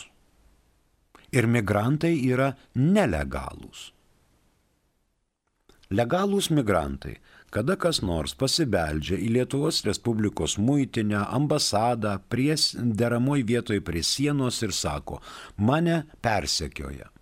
ir 1.34 1.50
migrantai 1.50 2.14
yra 2.30 2.54
nelegalūs. 2.78 3.93
Legalūs 5.94 6.50
migrantai 6.50 7.20
kada 7.54 7.76
kas 7.78 8.00
nors 8.02 8.34
pasibeldžia 8.34 9.20
į 9.22 9.28
Lietuvos 9.36 9.84
Respublikos 9.86 10.56
muitinę, 10.58 11.20
ambasadą, 11.38 12.16
prie 12.26 12.56
deramoj 12.74 13.44
vietoje 13.46 13.84
prie 13.86 14.02
sienos 14.02 14.64
ir 14.66 14.74
sako, 14.74 15.20
mane 15.58 16.04
persekioja 16.26 17.14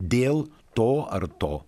dėl 0.00 0.44
to 0.76 1.06
ar 1.10 1.26
to, 1.40 1.64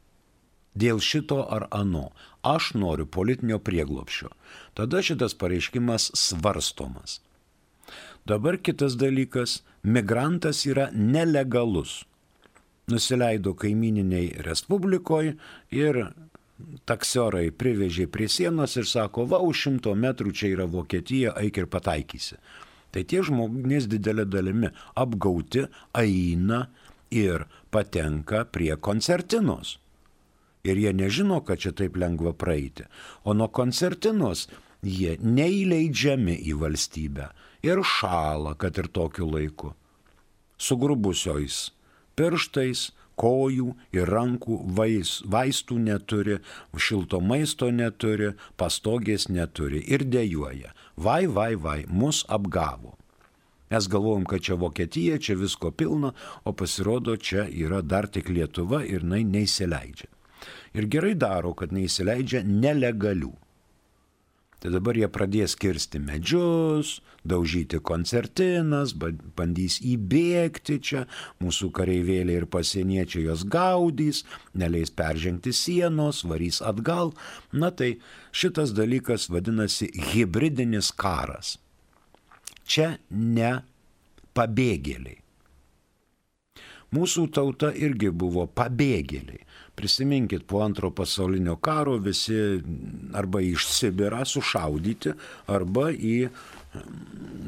dėl 0.74 1.00
šito 1.00 1.40
ar 1.50 1.68
ano, 1.70 2.10
aš 2.44 2.74
noriu 2.74 3.06
politinio 3.06 3.58
prieglopšio. 3.58 4.30
Tada 4.74 5.02
šitas 5.02 5.34
pareiškimas 5.34 6.10
svarstomas. 6.14 7.20
Dabar 8.26 8.58
kitas 8.58 8.96
dalykas- 8.98 9.62
migrantas 9.96 10.66
yra 10.66 10.90
nelegalus. 10.92 12.04
Nusileido 12.86 13.50
kaimininiai 13.58 14.28
Respublikoje 14.46 15.32
ir 15.74 15.96
taksiorai 16.86 17.48
privežė 17.50 18.06
prie 18.06 18.28
sienos 18.30 18.76
ir 18.78 18.86
sako, 18.86 19.24
va, 19.32 19.40
už 19.42 19.62
šimto 19.64 19.94
metrų 19.98 20.30
čia 20.30 20.52
yra 20.52 20.66
Vokietija, 20.70 21.32
eik 21.42 21.58
ir 21.58 21.66
pataikysi. 21.72 22.38
Tai 22.94 23.02
tie 23.02 23.24
žmonės 23.26 23.88
didelė 23.90 24.28
dalimi 24.30 24.70
apgauti 24.94 25.66
eina 25.98 26.62
ir 27.10 27.48
patenka 27.74 28.44
prie 28.46 28.76
koncertinos. 28.78 29.80
Ir 30.62 30.78
jie 30.78 30.94
nežino, 30.94 31.42
kad 31.42 31.58
čia 31.62 31.74
taip 31.74 31.98
lengva 31.98 32.36
praeiti. 32.38 32.86
O 33.26 33.34
nuo 33.34 33.50
koncertinos 33.50 34.46
jie 34.86 35.18
neįleidžiami 35.18 36.38
į 36.38 36.54
valstybę 36.62 37.32
ir 37.66 37.82
šala, 37.82 38.54
kad 38.54 38.78
ir 38.78 38.86
tokiu 38.94 39.26
laiku. 39.26 39.74
Sugrubusiojais 40.56 41.75
pirštais, 42.16 42.90
kojų 43.16 43.72
ir 43.96 44.10
rankų 44.12 44.58
vais, 44.76 45.20
vaistų 45.24 45.78
neturi, 45.80 46.38
šilto 46.76 47.20
maisto 47.20 47.70
neturi, 47.72 48.34
pastogės 48.60 49.28
neturi 49.32 49.82
ir 49.86 50.04
dėjuoja. 50.04 50.74
Vai, 50.96 51.24
vai, 51.26 51.54
vai, 51.56 51.84
mus 51.88 52.24
apgavo. 52.28 52.96
Mes 53.70 53.88
galvojom, 53.90 54.26
kad 54.30 54.44
čia 54.46 54.54
Vokietija, 54.54 55.18
čia 55.18 55.34
visko 55.34 55.72
pilna, 55.74 56.12
o 56.46 56.52
pasirodo, 56.54 57.16
čia 57.16 57.48
yra 57.50 57.80
dar 57.82 58.06
tik 58.06 58.28
Lietuva 58.30 58.84
ir 58.86 59.02
jinai 59.02 59.24
neįsileidžia. 59.26 60.12
Ir 60.76 60.86
gerai 60.92 61.16
daro, 61.18 61.50
kad 61.56 61.72
neįsileidžia 61.74 62.44
nelegalių. 62.46 63.32
Tai 64.62 64.72
dabar 64.72 64.96
jie 64.96 65.08
pradės 65.12 65.52
kirsti 65.60 66.00
medžius, 66.00 66.96
daužyti 67.28 67.80
koncertinas, 67.84 68.94
bandys 68.96 69.76
įbėgti 69.84 70.78
čia, 70.80 71.02
mūsų 71.44 71.68
kareivėliai 71.76 72.40
ir 72.40 72.46
pasieniečiai 72.50 73.26
jos 73.26 73.44
gaudys, 73.52 74.22
neleis 74.56 74.92
peržengti 74.96 75.52
sienos, 75.52 76.22
varys 76.24 76.62
atgal. 76.64 77.12
Na 77.52 77.70
tai 77.70 77.98
šitas 78.32 78.72
dalykas 78.76 79.28
vadinasi 79.32 79.90
hybridinis 80.12 80.88
karas. 80.96 81.58
Čia 82.66 82.96
ne 83.10 83.58
pabėgėliai. 84.36 85.20
Mūsų 86.96 87.26
tauta 87.34 87.72
irgi 87.74 88.08
buvo 88.14 88.46
pabėgėliai. 88.46 89.45
Prisiminkit, 89.76 90.46
po 90.48 90.62
antro 90.64 90.90
pasaulinio 90.96 91.58
karo 91.60 91.98
visi 92.00 92.36
arba 93.12 93.42
iš 93.44 93.66
Sibirą 93.68 94.22
sušaudyti, 94.24 95.12
arba 95.52 95.90
į 95.92 96.16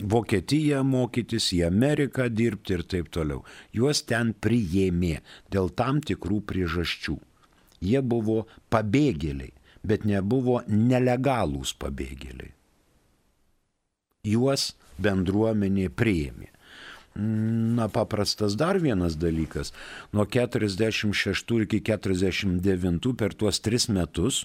Vokietiją 0.09 0.83
mokytis, 0.89 1.51
į 1.57 1.63
Ameriką 1.67 2.29
dirbti 2.33 2.77
ir 2.77 2.85
taip 2.89 3.09
toliau. 3.13 3.43
Juos 3.77 4.03
ten 4.09 4.33
priėmė 4.33 5.19
dėl 5.53 5.73
tam 5.77 6.01
tikrų 6.05 6.43
priežasčių. 6.49 7.17
Jie 7.85 8.01
buvo 8.03 8.43
pabėgėliai, 8.73 9.53
bet 9.85 10.05
nebuvo 10.09 10.61
nelegalūs 10.69 11.75
pabėgėliai. 11.81 12.53
Juos 14.29 14.73
bendruomenė 15.01 15.89
priėmė. 15.95 16.51
Na, 17.19 17.89
paprastas 17.91 18.55
dar 18.55 18.79
vienas 18.79 19.17
dalykas. 19.19 19.73
Nuo 20.13 20.27
46 20.27 21.63
iki 21.65 21.81
49 21.83 23.15
per 23.19 23.35
tuos 23.35 23.59
tris 23.61 23.89
metus 23.89 24.45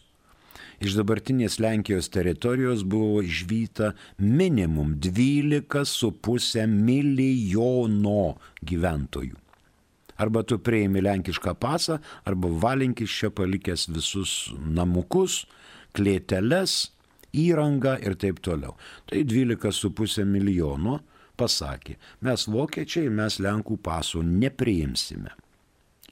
iš 0.81 0.95
dabartinės 0.97 1.59
Lenkijos 1.61 2.09
teritorijos 2.13 2.81
buvo 2.83 3.21
išvyta 3.21 3.93
minimum 4.17 4.97
12,5 4.97 6.65
milijono 6.67 8.35
gyventojų. 8.65 9.37
Arba 10.17 10.43
tu 10.45 10.59
prieimi 10.61 11.01
lenkišką 11.01 11.55
pasą, 11.61 11.99
arba 12.25 12.49
valinkis 12.65 13.09
čia 13.09 13.29
palikęs 13.33 13.87
visus 13.93 14.53
namukus, 14.57 15.43
klėteles, 15.93 16.91
įrangą 17.33 17.97
ir 18.01 18.17
taip 18.21 18.41
toliau. 18.45 18.77
Tai 19.09 19.23
12,5 19.25 20.25
milijono 20.29 20.99
pasakė, 21.39 21.97
mes 22.25 22.45
vokiečiai, 22.49 23.09
mes 23.09 23.39
Lenkų 23.41 23.77
pasų 23.83 24.23
nepriimsime. 24.27 25.33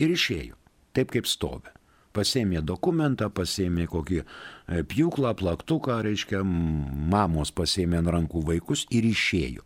Ir 0.02 0.16
išėjo, 0.16 0.58
taip 0.96 1.14
kaip 1.14 1.30
stovi. 1.30 1.72
Pasėmė 2.12 2.60
dokumentą, 2.68 3.30
pasėmė 3.32 3.86
kokį 3.88 4.18
e, 4.20 4.26
pjūklą, 4.84 5.32
plaktuką, 5.40 6.02
reiškia, 6.04 6.42
mamos 6.44 7.54
pasėmė 7.56 8.02
ant 8.02 8.12
rankų 8.18 8.42
vaikus 8.50 8.84
ir 8.92 9.08
išėjo. 9.08 9.64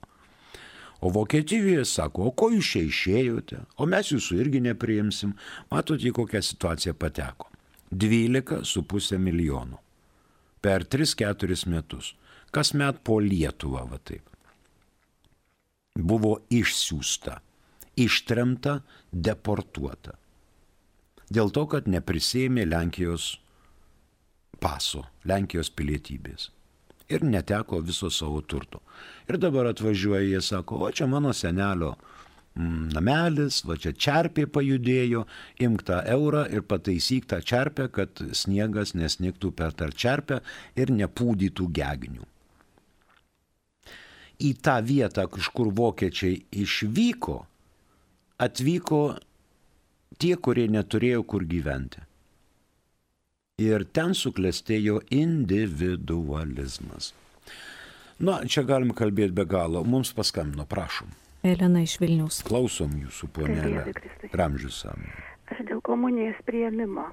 O 1.02 1.10
Vokietijoje 1.14 1.86
sako, 1.90 2.30
o 2.30 2.36
ko 2.38 2.52
jūs 2.54 2.70
čia 2.76 2.84
išėjote, 2.86 3.64
o 3.82 3.90
mes 3.90 4.12
jūsų 4.14 4.38
irgi 4.44 4.62
nepriimsim. 4.68 5.34
Matot, 5.74 6.02
į 6.02 6.14
kokią 6.18 6.42
situaciją 6.46 6.94
pateko. 6.98 7.50
12,5 7.94 9.20
milijonų. 9.22 9.82
Per 10.62 10.86
3-4 10.86 11.66
metus. 11.70 12.14
Kas 12.54 12.74
met 12.78 13.02
po 13.06 13.20
Lietuvą, 13.22 13.84
va 13.90 14.00
taip 14.02 14.35
buvo 15.96 16.40
išsiųsta, 16.50 17.40
ištremta, 17.96 18.80
deportuota. 19.12 20.18
Dėl 21.32 21.50
to, 21.50 21.66
kad 21.72 21.88
neprisėmė 21.90 22.68
Lenkijos 22.68 23.36
paso, 24.62 25.06
Lenkijos 25.26 25.72
pilietybės. 25.74 26.52
Ir 27.10 27.24
neteko 27.26 27.80
viso 27.86 28.10
savo 28.10 28.42
turto. 28.42 28.82
Ir 29.30 29.38
dabar 29.42 29.70
atvažiuoja, 29.70 30.26
jie 30.26 30.42
sako, 30.42 30.82
o 30.86 30.92
čia 30.92 31.08
mano 31.10 31.34
senelio 31.34 31.94
mm, 32.58 32.94
namelis, 32.94 33.62
va 33.66 33.78
čia 33.78 33.94
čerpė 33.94 34.48
pajudėjo, 34.50 35.26
imk 35.66 35.86
tą 35.86 36.02
eurą 36.16 36.46
ir 36.50 36.66
pataisyk 36.66 37.30
tą 37.30 37.42
čerpę, 37.46 37.90
kad 37.94 38.22
sniegas 38.34 38.96
nesniktų 38.98 39.54
per 39.54 39.78
tą 39.78 39.92
čerpę 39.94 40.42
ir 40.76 40.94
nepūdytų 40.94 41.70
gegnių 41.78 42.26
į 44.40 44.54
tą 44.64 44.80
vietą, 44.86 45.28
iš 45.38 45.50
kur 45.56 45.72
vokiečiai 45.76 46.42
išvyko, 46.64 47.38
atvyko 48.42 49.04
tie, 50.20 50.36
kurie 50.36 50.68
neturėjo 50.72 51.24
kur 51.24 51.46
gyventi. 51.48 52.04
Ir 53.64 53.86
ten 53.96 54.12
suklestėjo 54.18 55.00
individualizmas. 55.16 57.14
Na, 58.20 58.42
čia 58.48 58.64
galim 58.68 58.92
kalbėti 58.96 59.36
be 59.36 59.46
galo. 59.48 59.84
Mums 59.84 60.12
paskambino, 60.16 60.66
prašom. 60.68 61.08
Elena 61.46 61.84
iš 61.84 61.98
Vilnius. 62.02 62.42
Klausom 62.48 62.96
jūsų, 63.00 63.30
ponelė. 63.36 63.94
Ramžius 64.34 64.82
sam. 64.84 65.04
Aš 65.52 65.62
dėl 65.70 65.82
komunijos 65.86 66.40
prieimimo. 66.48 67.06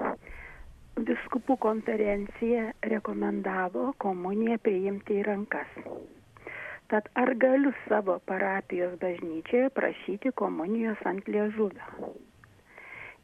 Viskupų 0.97 1.57
konferencija 1.61 2.71
rekomendavo 2.91 3.93
komuniją 4.03 4.59
priimti 4.65 5.19
į 5.21 5.27
rankas. 5.29 5.79
Tad 6.93 7.07
ar 7.17 7.31
galiu 7.41 7.71
savo 7.89 8.19
parapijos 8.29 8.99
bažnyčioje 9.01 9.69
prašyti 9.77 10.33
komunijos 10.41 10.99
ant 11.09 11.31
liežuvio? 11.35 12.11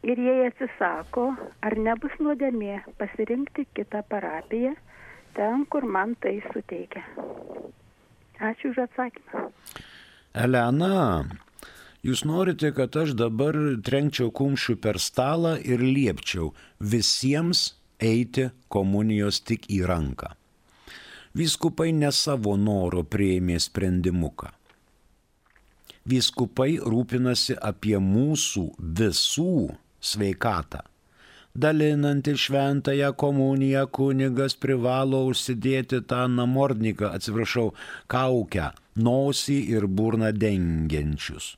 Ir 0.09 0.23
jei 0.25 0.47
atsisako, 0.47 1.25
ar 1.61 1.77
nebus 1.89 2.15
nuodėmė 2.23 2.79
pasirinkti 3.03 3.67
kitą 3.77 4.01
parapiją 4.15 4.73
ten, 5.37 5.67
kur 5.69 5.85
man 5.85 6.17
tai 6.25 6.39
suteikia? 6.47 7.05
Ačiū 8.41 8.73
už 8.73 8.81
atsakymą. 8.87 9.45
Elena, 10.47 11.29
jūs 12.01 12.25
norite, 12.25 12.73
kad 12.73 12.97
aš 12.97 13.13
dabar 13.21 13.61
trenkčiau 13.85 14.33
kumščių 14.33 14.81
per 14.81 14.97
stalą 14.97 15.59
ir 15.61 15.85
liepčiau 15.85 16.55
visiems 16.97 17.69
eiti 18.01 18.49
komunijos 18.73 19.45
tik 19.45 19.69
į 19.69 19.85
ranką 19.93 20.39
vyskupai 21.39 21.93
ne 21.95 22.11
savo 22.15 22.57
noro 22.59 23.05
prieimė 23.07 23.59
sprendimuką. 23.63 24.51
Vyskupai 26.09 26.79
rūpinasi 26.81 27.59
apie 27.71 27.99
mūsų 28.01 28.65
visų 29.01 29.53
sveikatą. 30.01 30.81
Dalinantį 31.59 32.35
šventąją 32.39 33.11
komuniją 33.19 33.87
kunigas 33.99 34.55
privalo 34.63 35.25
užsidėti 35.29 36.01
tą 36.11 36.27
namordniką, 36.31 37.11
atsiprašau, 37.17 37.73
kaukę, 38.07 38.69
nosį 38.95 39.59
ir 39.75 39.89
burną 40.01 40.31
dengiančius. 40.33 41.57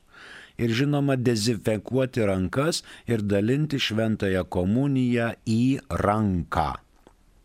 Ir 0.61 0.73
žinoma, 0.77 1.17
dezinfekuoti 1.17 2.25
rankas 2.27 2.81
ir 3.09 3.21
dalinti 3.21 3.79
šventąją 3.81 4.43
komuniją 4.57 5.31
į 5.47 5.63
ranką. 6.03 6.71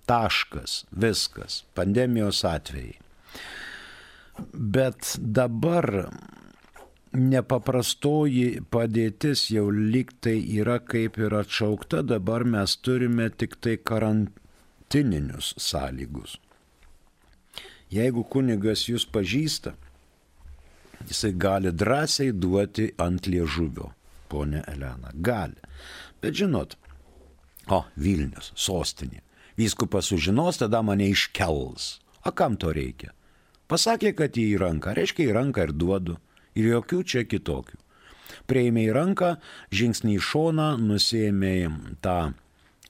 Taškas, 0.07 0.85
viskas, 0.91 1.65
pandemijos 1.75 2.45
atvejai. 2.47 2.95
Bet 4.53 5.17
dabar 5.19 6.11
nepaprastoji 7.17 8.61
padėtis 8.71 9.47
jau 9.51 9.67
lyg 9.73 10.13
tai 10.21 10.37
yra 10.61 10.79
kaip 10.79 11.19
ir 11.19 11.35
atšaukta, 11.41 12.03
dabar 12.03 12.45
mes 12.45 12.77
turime 12.77 13.29
tik 13.31 13.57
tai 13.65 13.77
karantininius 13.81 15.55
sąlygus. 15.63 16.37
Jeigu 17.91 18.25
kunigas 18.29 18.87
jūs 18.91 19.07
pažįsta, 19.09 19.77
jisai 21.07 21.33
gali 21.39 21.73
drąsiai 21.73 22.33
duoti 22.35 22.91
ant 22.99 23.29
liežuvio, 23.31 23.93
ponė 24.29 24.65
Elena. 24.73 25.13
Gali. 25.15 25.61
Bet 26.21 26.35
žinot, 26.35 26.77
o 27.71 27.85
Vilnius, 27.97 28.53
sostinė. 28.59 29.23
Vyskupas 29.57 30.11
sužinos, 30.13 30.61
tada 30.61 30.83
mane 30.83 31.09
iškels. 31.11 31.99
O 32.27 32.33
kam 32.33 32.59
to 32.61 32.73
reikia? 32.77 33.13
Pasakė, 33.71 34.13
kad 34.15 34.37
jį 34.37 34.47
į 34.55 34.61
ranką, 34.63 34.95
reiškia 34.95 35.31
į 35.31 35.35
ranką 35.37 35.67
ir 35.67 35.73
duodu. 35.75 36.17
Ir 36.57 36.71
jokių 36.77 37.03
čia 37.03 37.25
kitokių. 37.29 37.79
Prieimė 38.47 38.87
į 38.89 38.95
ranką, 38.95 39.31
žingsnį 39.75 40.17
į 40.19 40.23
šoną, 40.23 40.69
nusėmė 40.83 41.57
tą, 42.05 42.35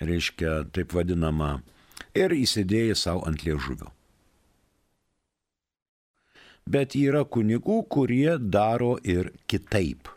reiškia, 0.01 0.67
taip 0.75 0.93
vadinamą, 0.97 1.61
ir 2.17 2.35
įsidėjai 2.37 2.97
savo 2.99 3.25
ant 3.29 3.45
liežuvio. 3.47 3.93
Bet 6.67 6.97
yra 6.99 7.23
kunigų, 7.25 7.85
kurie 7.89 8.37
daro 8.39 8.97
ir 9.07 9.31
kitaip. 9.47 10.11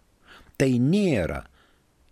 Tai 0.57 0.71
nėra 0.81 1.43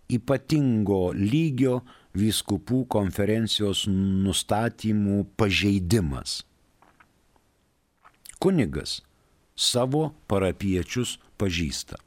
ypatingo 0.08 1.10
lygio 1.12 1.80
vyskupų 2.18 2.84
konferencijos 2.92 3.86
nustatymų 3.90 5.22
pažeidimas. 5.38 6.42
Kunigas 8.38 9.00
savo 9.58 10.12
parapiečius 10.30 11.16
pažįsta. 11.38 11.98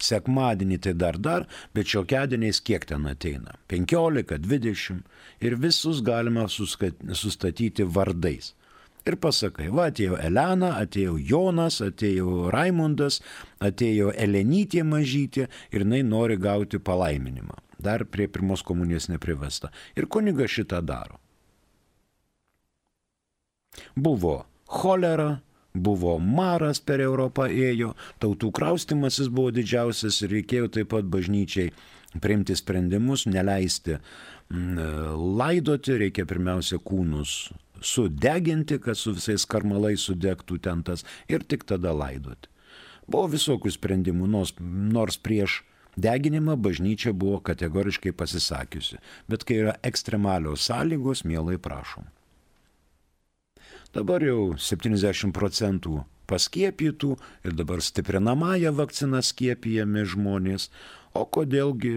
Sekmadienį 0.00 0.78
tai 0.80 0.94
dar 0.96 1.18
dar, 1.20 1.44
bet 1.76 1.90
šiokiadieniais 1.92 2.62
kiek 2.64 2.86
ten 2.88 3.04
ateina? 3.10 3.58
15, 3.68 4.38
20 4.46 5.02
ir 5.44 5.58
visus 5.60 6.00
galima 6.06 6.46
sustatyti 6.48 7.84
vardais. 7.84 8.54
Ir 9.08 9.16
pasakai, 9.16 9.70
va 9.72 9.88
atėjo 9.88 10.18
Elena, 10.20 10.74
atėjo 10.80 11.16
Jonas, 11.30 11.80
atėjo 11.84 12.50
Raimundas, 12.52 13.20
atėjo 13.64 14.12
Elenytė 14.12 14.84
mažytė 14.84 15.48
ir 15.72 15.84
jinai 15.84 16.02
nori 16.04 16.36
gauti 16.40 16.78
palaiminimą. 16.78 17.56
Dar 17.80 18.04
prie 18.04 18.28
pirmos 18.28 18.62
komunijos 18.66 19.08
neprivesta. 19.08 19.70
Ir 19.96 20.08
kunigas 20.10 20.52
šitą 20.52 20.82
daro. 20.84 21.20
Buvo 23.94 24.44
cholera, 24.66 25.40
buvo 25.74 26.18
maras 26.18 26.80
per 26.82 27.00
Europą 27.00 27.46
ėjo, 27.48 27.94
tautų 28.22 28.50
kraustimasis 28.54 29.30
buvo 29.30 29.54
didžiausias 29.54 30.20
ir 30.24 30.34
reikėjo 30.36 30.70
taip 30.76 30.90
pat 30.94 31.08
bažnyčiai 31.10 31.70
priimti 32.20 32.56
sprendimus, 32.58 33.26
neleisti 33.30 33.96
mm, 34.50 35.14
laidoti, 35.38 35.94
reikia 36.02 36.26
pirmiausia 36.26 36.80
kūnus 36.82 37.52
sudeginti, 37.80 38.80
kad 38.82 38.98
su 38.98 39.14
visais 39.16 39.46
karmalais 39.48 40.02
sudegtų 40.04 40.58
ten 40.66 40.82
tas 40.84 41.06
ir 41.30 41.46
tik 41.46 41.64
tada 41.68 41.94
laidoti. 41.96 42.50
Buvo 43.10 43.30
visokių 43.32 43.72
sprendimų, 43.74 44.26
nors, 44.30 44.52
nors 44.60 45.16
prieš 45.18 45.62
deginimą 45.96 46.56
bažnyčia 46.56 47.12
buvo 47.12 47.40
kategoriškai 47.40 48.12
pasisakiusi, 48.12 49.00
bet 49.28 49.44
kai 49.44 49.60
yra 49.64 49.74
ekstremalios 49.82 50.68
sąlygos, 50.68 51.24
mielai 51.24 51.58
prašom. 51.58 52.06
Dabar 53.94 54.22
jau 54.22 54.54
70 54.54 55.34
procentų 55.34 56.04
paskiepytų 56.30 57.16
ir 57.42 57.56
dabar 57.58 57.82
stiprinamąją 57.82 58.70
vakciną 58.78 59.22
skiepijami 59.26 60.04
žmonės. 60.06 60.68
O 61.10 61.24
kodėlgi, 61.26 61.96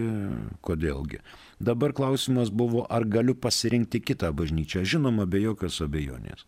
kodėlgi? 0.66 1.20
Dabar 1.62 1.94
klausimas 1.94 2.50
buvo, 2.50 2.82
ar 2.90 3.06
galiu 3.06 3.36
pasirinkti 3.38 4.02
kitą 4.02 4.32
bažnyčią. 4.34 4.82
Žinoma, 4.82 5.28
be 5.30 5.44
jokios 5.44 5.78
abejonės. 5.86 6.42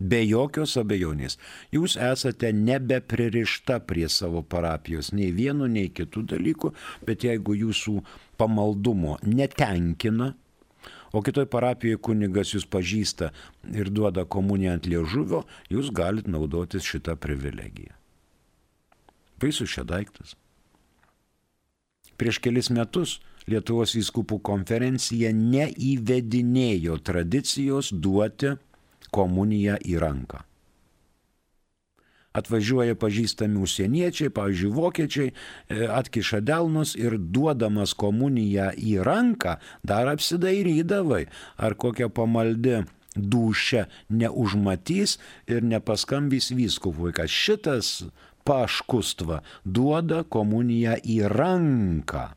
Be 0.00 0.22
jokios 0.24 0.78
abejonės. 0.80 1.36
Jūs 1.74 1.98
esate 2.00 2.54
nebepririšta 2.56 3.82
prie 3.84 4.08
savo 4.08 4.40
parapijos 4.40 5.12
nei 5.12 5.28
vienu, 5.36 5.68
nei 5.68 5.90
kitų 5.92 6.24
dalykų, 6.34 6.72
bet 7.04 7.26
jeigu 7.28 7.56
jūsų 7.66 7.98
pamaldumo 8.40 9.18
netenkina, 9.28 10.32
o 11.12 11.20
kitoj 11.26 11.44
parapijoje 11.52 12.00
kunigas 12.00 12.54
jūs 12.54 12.64
pažįsta 12.70 13.32
ir 13.76 13.90
duoda 13.92 14.24
komuniją 14.24 14.78
ant 14.78 14.88
liežuvio, 14.88 15.44
jūs 15.68 15.90
galite 15.92 16.32
naudotis 16.32 16.86
šitą 16.86 17.18
privilegiją. 17.20 17.92
Baisus 19.40 19.72
šia 19.72 19.84
daiktas. 19.88 20.36
Prieš 22.20 22.40
kelis 22.44 22.68
metus 22.72 23.18
Lietuvos 23.48 23.94
vyskupų 23.96 24.36
konferencija 24.44 25.30
neįvedinėjo 25.32 26.98
tradicijos 27.08 27.88
duoti 27.90 28.52
komuniją 29.14 29.80
į 29.84 29.98
ranką 30.02 30.44
atvažiuoja 32.32 32.94
pažįstami 32.94 33.58
užsieniečiai, 33.58 34.30
pavyzdžiui, 34.34 34.70
vokiečiai, 34.74 35.32
e, 35.32 35.86
atkiša 35.90 36.40
delnus 36.46 36.94
ir 36.98 37.18
duodamas 37.18 37.94
komuniją 37.98 38.70
į 38.78 39.00
ranką 39.06 39.58
dar 39.82 40.10
apsidairydavai, 40.14 41.26
ar 41.58 41.74
kokia 41.74 42.08
pamaldi 42.08 42.84
dušia 43.16 43.88
neužmatys 44.08 45.18
ir 45.50 45.66
nepaskambys 45.66 46.52
vyskupui, 46.54 47.12
kad 47.12 47.26
šitas 47.26 48.04
paškustva 48.46 49.42
duoda 49.64 50.22
komuniją 50.22 50.96
į 51.02 51.22
ranką, 51.34 52.28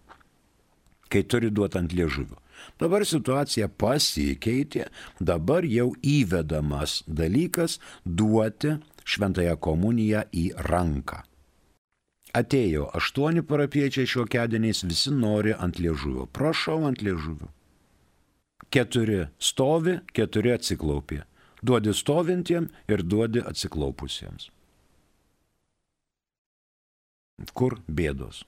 kai 1.10 1.22
turi 1.30 1.54
duoti 1.54 1.78
ant 1.78 1.94
liežuvio. 1.94 2.43
Dabar 2.82 3.06
situacija 3.08 3.70
pasikeitė, 3.70 4.88
dabar 5.20 5.66
jau 5.68 5.92
įvedamas 6.02 7.02
dalykas 7.08 7.80
duoti 8.06 8.78
šventąją 9.04 9.58
komuniją 9.62 10.24
į 10.32 10.48
ranką. 10.70 11.22
Atėjo 12.34 12.88
aštuoni 12.98 13.44
parapiečiai 13.46 14.10
šio 14.10 14.26
kedeniais, 14.26 14.82
visi 14.90 15.12
nori 15.14 15.54
ant 15.54 15.78
liežuvio. 15.78 16.26
Prašau 16.34 16.80
ant 16.88 17.04
liežuvio. 17.06 17.52
Keturi 18.74 19.28
stovi, 19.38 20.00
keturi 20.18 20.56
atsiklaupė. 20.56 21.22
Duodi 21.64 21.94
stovintiem 21.94 22.72
ir 22.90 23.04
duodi 23.06 23.44
atsiklaupusiems. 23.46 24.50
Kur 27.54 27.78
bėdos? 27.88 28.42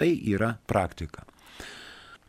Tai 0.00 0.10
yra 0.10 0.54
praktika. 0.66 1.26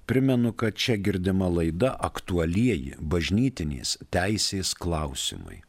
Primenu, 0.06 0.54
kad 0.54 0.78
čia 0.78 0.98
girdima 1.02 1.48
laida 1.50 1.96
aktualieji 2.08 3.00
bažnytinės 3.02 3.98
teisės 4.14 4.76
klausimai. 4.78 5.64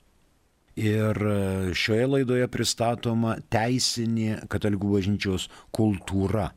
Ir 0.76 1.16
e, 1.16 1.36
šioje 1.72 2.10
laidoje 2.12 2.48
pristatoma 2.52 3.38
teisinė 3.48 4.42
katalikų 4.52 4.92
bažnyčios 4.98 5.48
kultūra 5.72 6.50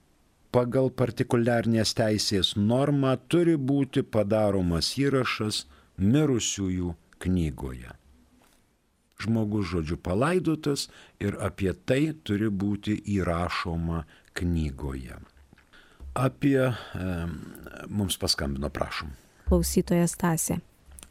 pagal 0.57 0.89
partikuliarnės 0.89 1.93
teisės 1.99 2.55
normą 2.57 3.13
turi 3.29 3.59
būti 3.61 4.01
padaromas 4.01 4.95
įrašas 4.97 5.67
mirusiųjų 6.01 6.95
knygoje. 7.21 7.93
Žmogus 9.21 9.69
žodžiu 9.73 9.99
palaidotas 10.01 10.87
ir 11.21 11.37
apie 11.45 11.73
tai 11.89 12.15
turi 12.25 12.49
būti 12.49 12.97
įrašoma 13.17 14.03
knygoje. 14.37 15.21
Apie 16.17 16.61
e, 16.65 16.75
mums 17.93 18.17
paskambino, 18.21 18.73
prašom. 18.73 19.13
Klausytojas 19.49 20.17
Tasė. 20.21 20.59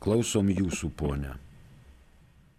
Klausom 0.02 0.50
jūsų, 0.54 0.90
ponė. 0.98 1.36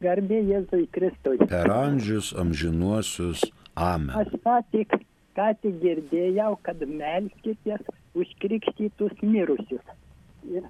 Garbė 0.03 0.39
Jėzui 0.53 0.87
Kristui. 0.95 1.39
Per 1.51 1.70
amžius 1.72 2.30
amžinuosius. 2.39 3.43
Amen. 3.74 4.14
Aš 4.18 4.34
ką 4.45 4.61
tik, 4.72 4.95
ką 5.37 5.53
tik 5.62 5.78
girdėjau, 5.82 6.55
kad 6.66 6.80
melskitės 6.89 7.84
už 8.16 8.32
krikštytus 8.43 9.20
mirusius. 9.22 9.84
Ir 10.49 10.64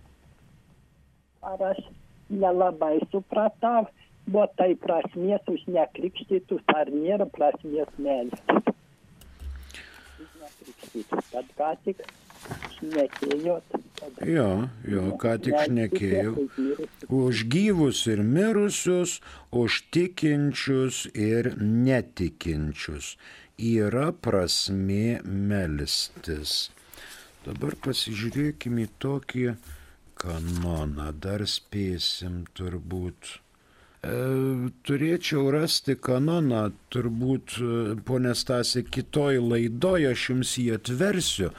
ar 1.46 1.62
aš 1.70 1.82
nelabai 2.30 2.98
supratau, 3.12 3.86
buvo 4.26 4.46
tai 4.58 4.74
prasmės 4.82 5.46
už 5.52 5.66
nekrikštytus, 5.70 6.64
ar 6.74 6.90
nėra 6.90 7.28
prasmės 7.30 7.90
melstis. 8.02 8.72
Nekrikštytus, 10.42 11.30
kad 11.30 11.52
ką 11.58 11.72
tik 11.86 12.02
šnekėjot. 12.76 13.78
Jo, 14.28 14.50
jo, 14.90 15.04
ką 15.22 15.36
tik 15.46 15.56
šnekėjau. 15.68 16.34
Už 17.22 17.46
gyvus 17.52 18.02
ir 18.10 18.22
mirusius, 18.26 19.20
už 19.54 19.80
tikinčius 19.94 21.06
ir 21.14 21.54
netikinčius 21.62 23.14
yra 23.58 24.10
prasmė 24.12 25.22
melstis. 25.24 26.70
Dabar 27.46 27.76
pasižiūrėkime 27.80 28.84
į 28.84 28.90
tokį 29.00 29.46
kanoną, 30.20 31.12
dar 31.12 31.44
spėsim 31.48 32.44
turbūt. 32.58 33.38
E, 34.04 34.12
turėčiau 34.84 35.48
rasti 35.54 35.96
kanoną, 35.96 36.72
turbūt, 36.92 37.56
e, 37.56 37.96
ponė 38.04 38.34
Stasi, 38.36 38.84
kitoj 38.84 39.40
laidoje 39.40 40.12
aš 40.12 40.28
jums 40.30 40.56
jį 40.60 40.68
atversiu, 40.76 41.50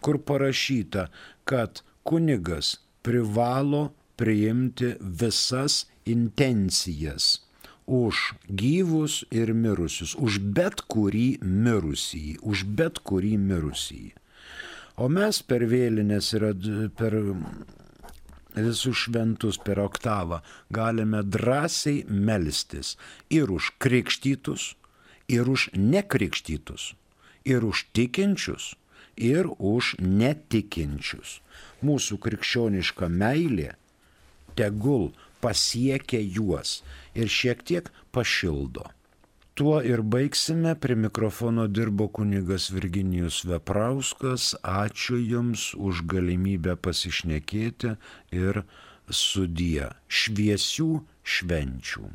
kur 0.00 0.20
parašyta, 0.22 1.08
kad 1.44 1.82
kunigas 2.04 2.76
privalo 3.02 3.88
priimti 4.20 4.94
visas 5.00 5.86
intencijas 6.06 7.40
už 7.90 8.38
gyvus 8.46 9.24
ir 9.34 9.50
mirusius, 9.50 10.14
už 10.14 10.38
bet 10.54 10.86
kurį 10.86 11.42
mirusį, 11.42 12.38
už 12.46 12.62
bet 12.78 13.02
kurį 13.02 13.34
mirusį. 13.42 14.14
O 15.02 15.08
mes 15.10 15.42
per 15.42 15.66
vėlinės 15.66 16.30
ir 16.38 16.46
per 16.94 17.16
visus 18.54 19.06
šventus 19.06 19.58
per 19.58 19.80
oktavą 19.82 20.40
galime 20.70 21.22
drąsiai 21.22 22.04
melstis 22.06 22.96
ir 23.30 23.50
už 23.50 23.72
krikštytus, 23.82 24.74
ir 25.28 25.50
už 25.50 25.70
nekrikštytus, 25.74 26.94
ir 27.44 27.64
už 27.64 27.86
tikinčius, 27.94 28.74
ir 29.16 29.50
už 29.58 29.96
netikinčius. 29.98 31.40
Mūsų 31.82 32.18
krikščioniška 32.22 33.08
meilė 33.08 33.74
tegul 34.58 35.10
pasiekia 35.42 36.20
juos 36.20 36.80
ir 37.14 37.28
šiek 37.28 37.64
tiek 37.66 37.90
pašildo. 38.12 38.86
Tuo 39.54 39.80
ir 39.84 40.00
baigsime. 40.02 40.74
Prie 40.74 40.96
mikrofono 40.96 41.66
dirbo 41.68 42.08
kunigas 42.08 42.70
Virginijus 42.72 43.42
Veprauskas. 43.44 44.54
Ačiū 44.62 45.18
Jums 45.20 45.74
už 45.74 46.04
galimybę 46.08 46.78
pasišnekėti 46.80 47.96
ir 48.32 48.62
sudie 49.10 49.90
šviesių 50.08 50.90
švenčių. 51.34 52.08